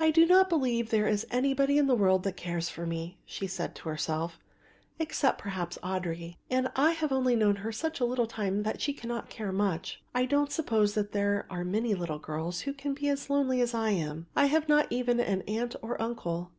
[0.00, 3.46] "I do not believe there is anybody in the world that cares for me," she
[3.46, 4.40] said to herself,
[4.98, 8.92] "except perhaps Audry, and I have only known her such a little time that she
[8.92, 10.02] cannot care much.
[10.16, 13.90] I don't suppose there are many little girls who can be as lonely as I
[13.90, 14.26] am.
[14.34, 16.50] I have not even an aunt or uncle.